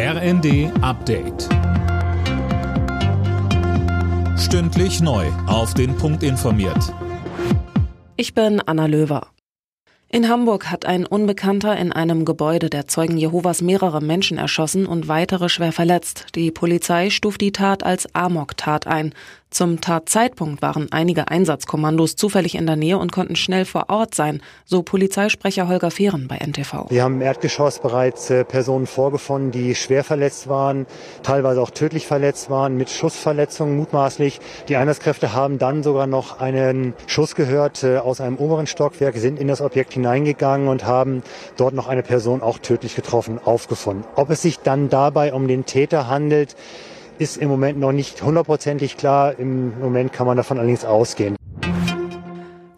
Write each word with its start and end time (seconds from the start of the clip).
RND 0.00 0.70
Update. 0.80 1.48
Stündlich 4.38 5.00
neu. 5.00 5.26
Auf 5.48 5.74
den 5.74 5.96
Punkt 5.96 6.22
informiert. 6.22 6.94
Ich 8.16 8.32
bin 8.32 8.60
Anna 8.64 8.86
Löwer. 8.86 9.26
In 10.08 10.28
Hamburg 10.28 10.70
hat 10.70 10.86
ein 10.86 11.04
Unbekannter 11.04 11.76
in 11.76 11.92
einem 11.92 12.24
Gebäude 12.24 12.70
der 12.70 12.86
Zeugen 12.86 13.18
Jehovas 13.18 13.60
mehrere 13.60 14.00
Menschen 14.00 14.38
erschossen 14.38 14.86
und 14.86 15.08
weitere 15.08 15.48
schwer 15.48 15.72
verletzt. 15.72 16.26
Die 16.36 16.52
Polizei 16.52 17.10
stuft 17.10 17.40
die 17.40 17.50
Tat 17.50 17.82
als 17.82 18.14
Amok-Tat 18.14 18.86
ein. 18.86 19.12
Zum 19.50 19.80
Tatzeitpunkt 19.80 20.60
waren 20.60 20.88
einige 20.90 21.28
Einsatzkommandos 21.28 22.16
zufällig 22.16 22.54
in 22.54 22.66
der 22.66 22.76
Nähe 22.76 22.98
und 22.98 23.12
konnten 23.12 23.34
schnell 23.34 23.64
vor 23.64 23.86
Ort 23.88 24.14
sein, 24.14 24.42
so 24.66 24.82
Polizeisprecher 24.82 25.68
Holger 25.68 25.90
Fehren 25.90 26.28
bei 26.28 26.36
NTV. 26.36 26.90
Wir 26.90 27.02
haben 27.02 27.14
im 27.14 27.22
Erdgeschoss 27.22 27.78
bereits 27.78 28.28
äh, 28.28 28.44
Personen 28.44 28.86
vorgefunden, 28.86 29.50
die 29.50 29.74
schwer 29.74 30.04
verletzt 30.04 30.48
waren, 30.48 30.86
teilweise 31.22 31.62
auch 31.62 31.70
tödlich 31.70 32.06
verletzt 32.06 32.50
waren, 32.50 32.76
mit 32.76 32.90
Schussverletzungen 32.90 33.74
mutmaßlich. 33.76 34.40
Die 34.68 34.76
Einsatzkräfte 34.76 35.32
haben 35.32 35.58
dann 35.58 35.82
sogar 35.82 36.06
noch 36.06 36.40
einen 36.40 36.92
Schuss 37.06 37.34
gehört 37.34 37.82
äh, 37.84 37.96
aus 37.96 38.20
einem 38.20 38.36
oberen 38.36 38.66
Stockwerk, 38.66 39.16
sind 39.16 39.40
in 39.40 39.48
das 39.48 39.62
Objekt 39.62 39.94
hineingegangen 39.94 40.68
und 40.68 40.84
haben 40.84 41.22
dort 41.56 41.72
noch 41.72 41.88
eine 41.88 42.02
Person 42.02 42.42
auch 42.42 42.58
tödlich 42.58 42.94
getroffen 42.94 43.40
aufgefunden. 43.42 44.04
Ob 44.14 44.28
es 44.28 44.42
sich 44.42 44.58
dann 44.58 44.90
dabei 44.90 45.32
um 45.32 45.48
den 45.48 45.64
Täter 45.64 46.06
handelt, 46.06 46.54
ist 47.18 47.36
im 47.36 47.48
Moment 47.48 47.78
noch 47.78 47.92
nicht 47.92 48.22
hundertprozentig 48.22 48.96
klar. 48.96 49.38
Im 49.38 49.78
Moment 49.80 50.12
kann 50.12 50.26
man 50.26 50.36
davon 50.36 50.58
allerdings 50.58 50.84
ausgehen. 50.84 51.37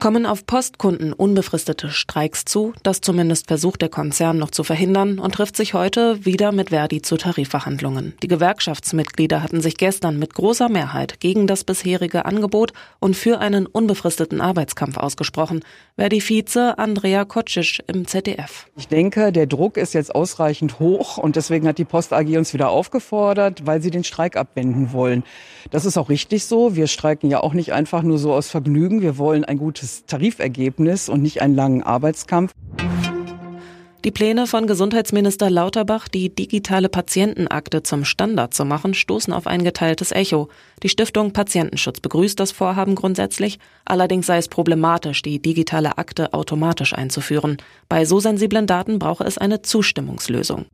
Kommen 0.00 0.26
auf 0.26 0.46
Postkunden 0.46 1.12
unbefristete 1.12 1.88
Streiks 1.90 2.44
zu, 2.44 2.72
das 2.84 3.00
zumindest 3.00 3.48
versucht 3.48 3.82
der 3.82 3.88
Konzern 3.88 4.38
noch 4.38 4.52
zu 4.52 4.62
verhindern 4.62 5.18
und 5.18 5.34
trifft 5.34 5.56
sich 5.56 5.74
heute 5.74 6.24
wieder 6.24 6.52
mit 6.52 6.70
Verdi 6.70 7.02
zu 7.02 7.16
Tarifverhandlungen. 7.16 8.14
Die 8.22 8.28
Gewerkschaftsmitglieder 8.28 9.42
hatten 9.42 9.60
sich 9.60 9.76
gestern 9.76 10.16
mit 10.16 10.34
großer 10.34 10.68
Mehrheit 10.68 11.18
gegen 11.18 11.48
das 11.48 11.64
bisherige 11.64 12.26
Angebot 12.26 12.72
und 13.00 13.16
für 13.16 13.40
einen 13.40 13.66
unbefristeten 13.66 14.40
Arbeitskampf 14.40 14.98
ausgesprochen. 14.98 15.64
Verdi-Vize 15.96 16.78
Andrea 16.78 17.24
Kocic 17.24 17.82
im 17.88 18.06
ZDF. 18.06 18.66
Ich 18.76 18.86
denke, 18.86 19.32
der 19.32 19.46
Druck 19.46 19.76
ist 19.76 19.94
jetzt 19.94 20.14
ausreichend 20.14 20.78
hoch 20.78 21.18
und 21.18 21.34
deswegen 21.34 21.66
hat 21.66 21.78
die 21.78 21.84
Post 21.84 22.12
AG 22.12 22.36
uns 22.36 22.54
wieder 22.54 22.70
aufgefordert, 22.70 23.66
weil 23.66 23.82
sie 23.82 23.90
den 23.90 24.04
Streik 24.04 24.36
abwenden 24.36 24.92
wollen. 24.92 25.24
Das 25.72 25.84
ist 25.84 25.98
auch 25.98 26.08
richtig 26.08 26.44
so. 26.44 26.76
Wir 26.76 26.86
streiken 26.86 27.28
ja 27.30 27.40
auch 27.40 27.52
nicht 27.52 27.72
einfach 27.72 28.02
nur 28.02 28.18
so 28.18 28.32
aus 28.32 28.48
Vergnügen. 28.48 29.02
Wir 29.02 29.18
wollen 29.18 29.44
ein 29.44 29.58
gutes 29.58 29.87
gutes 29.88 30.04
Tarifergebnis 30.06 31.08
und 31.08 31.22
nicht 31.22 31.40
einen 31.40 31.54
langen 31.54 31.82
Arbeitskampf. 31.82 32.52
Die 34.04 34.12
Pläne 34.12 34.46
von 34.46 34.66
Gesundheitsminister 34.68 35.50
Lauterbach, 35.50 36.06
die 36.06 36.32
digitale 36.32 36.88
Patientenakte 36.88 37.82
zum 37.82 38.04
Standard 38.04 38.54
zu 38.54 38.64
machen, 38.64 38.94
stoßen 38.94 39.32
auf 39.32 39.46
ein 39.46 39.64
geteiltes 39.64 40.12
Echo. 40.12 40.48
Die 40.84 40.88
Stiftung 40.88 41.32
Patientenschutz 41.32 41.98
begrüßt 42.00 42.38
das 42.38 42.52
Vorhaben 42.52 42.94
grundsätzlich, 42.94 43.58
allerdings 43.84 44.26
sei 44.26 44.38
es 44.38 44.48
problematisch, 44.48 45.22
die 45.22 45.42
digitale 45.42 45.98
Akte 45.98 46.32
automatisch 46.32 46.94
einzuführen. 46.94 47.56
Bei 47.88 48.04
so 48.04 48.20
sensiblen 48.20 48.68
Daten 48.68 49.00
brauche 49.00 49.24
es 49.24 49.36
eine 49.36 49.62
Zustimmungslösung. 49.62 50.66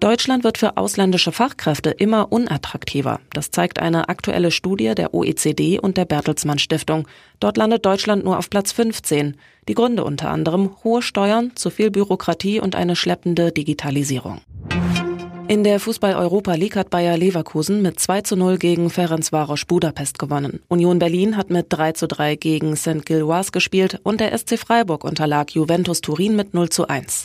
Deutschland 0.00 0.44
wird 0.44 0.56
für 0.56 0.78
ausländische 0.78 1.30
Fachkräfte 1.30 1.90
immer 1.90 2.32
unattraktiver. 2.32 3.20
Das 3.34 3.50
zeigt 3.50 3.80
eine 3.80 4.08
aktuelle 4.08 4.50
Studie 4.50 4.94
der 4.94 5.12
OECD 5.12 5.78
und 5.78 5.98
der 5.98 6.06
Bertelsmann 6.06 6.58
Stiftung. 6.58 7.06
Dort 7.38 7.58
landet 7.58 7.84
Deutschland 7.84 8.24
nur 8.24 8.38
auf 8.38 8.48
Platz 8.48 8.72
15. 8.72 9.36
Die 9.68 9.74
Gründe 9.74 10.02
unter 10.02 10.30
anderem 10.30 10.70
hohe 10.84 11.02
Steuern, 11.02 11.52
zu 11.54 11.68
viel 11.68 11.90
Bürokratie 11.90 12.60
und 12.60 12.76
eine 12.76 12.96
schleppende 12.96 13.52
Digitalisierung. 13.52 14.40
In 15.48 15.64
der 15.64 15.80
Fußball-Europa 15.80 16.54
League 16.54 16.76
hat 16.76 16.88
Bayer 16.88 17.18
Leverkusen 17.18 17.82
mit 17.82 18.00
2 18.00 18.22
zu 18.22 18.36
0 18.36 18.56
gegen 18.56 18.88
Ferencvaros 18.88 19.66
Budapest 19.66 20.18
gewonnen. 20.18 20.62
Union 20.68 20.98
Berlin 20.98 21.36
hat 21.36 21.50
mit 21.50 21.66
3 21.68 21.92
zu 21.92 22.08
3 22.08 22.36
gegen 22.36 22.74
St. 22.74 23.04
Gilloise 23.04 23.50
gespielt 23.50 24.00
und 24.02 24.20
der 24.20 24.36
SC 24.38 24.58
Freiburg 24.58 25.04
unterlag 25.04 25.50
Juventus 25.50 26.00
Turin 26.00 26.36
mit 26.36 26.54
0 26.54 26.70
zu 26.70 26.88
1. 26.88 27.24